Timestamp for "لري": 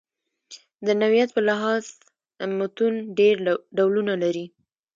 4.23-4.45